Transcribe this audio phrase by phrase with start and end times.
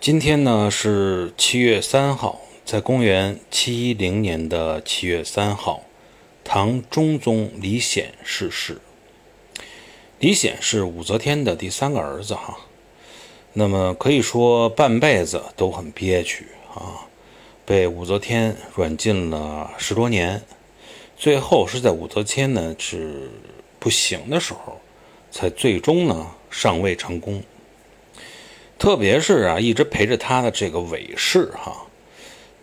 [0.00, 5.82] 今天呢是七月三号，在公元七一零年的七月三号，
[6.42, 8.80] 唐中宗李显逝世。
[10.18, 12.56] 李显是武则天的第三个儿子哈，
[13.52, 17.04] 那么可以说半辈子都很憋屈啊，
[17.66, 20.40] 被武则天软禁了十多年，
[21.14, 23.30] 最后是在武则天呢是
[23.78, 24.80] 不行的时候，
[25.30, 27.42] 才最终呢上位成功。
[28.80, 31.86] 特别是啊，一直陪着他的这个韦氏哈，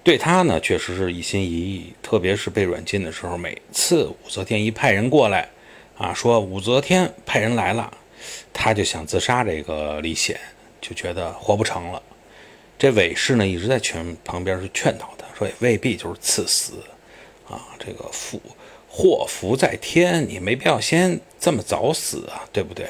[0.03, 1.93] 对他呢确实是一心一意。
[2.01, 5.47] 特别是被软禁的时候，每次武则天一派人过来，
[5.95, 7.95] 啊，说武则天派人来了，
[8.51, 9.43] 他就想自杀。
[9.43, 10.39] 这个李显
[10.81, 12.01] 就觉得活不成了。
[12.79, 16.73] 这韦氏呢一直在劝旁边是劝导他，说也未必就是赐死
[17.47, 18.41] 啊，这个福
[18.89, 22.87] 祸福在天，你没必要先这么早死啊，对不对？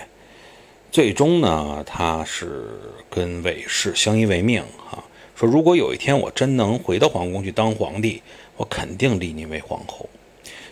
[0.97, 2.71] 最终呢，他是
[3.07, 5.03] 跟韦氏相依为命啊，
[5.35, 8.23] 说如果有一天我真能回到皇宫去当皇帝，
[8.55, 10.09] 我肯定立您为皇后。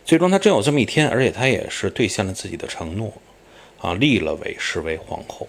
[0.03, 3.13] 最终他真有这么一天，而且他也是兑现了自己的承诺，
[3.79, 5.47] 啊，立了韦氏为皇后。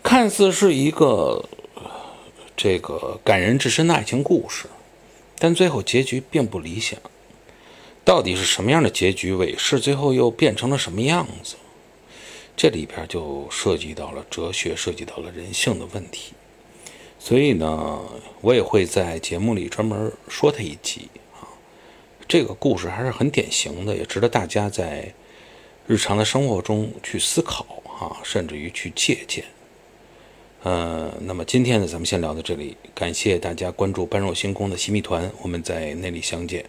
[0.00, 1.44] 看似是一个
[2.56, 4.66] 这个感人至深的爱情故事，
[5.40, 6.96] 但最后结局并不理想。
[8.04, 9.32] 到底是什么样的结局？
[9.32, 11.56] 韦氏最后又变成了什么样子？
[12.58, 16.32] 这里边就涉及到了哲学，涉及到了人性的问题，
[17.16, 18.00] 所以呢，
[18.40, 21.46] 我也会在节目里专门说他一集啊。
[22.26, 25.14] 这个故事还是很典型的，也值得大家在
[25.86, 29.44] 日常的生活中去思考啊，甚至于去借鉴。
[30.64, 36.64] 呃，那么今天呢，咱们先聊到这里，感谢大家关注般若星空的新密团，我们在那里相见。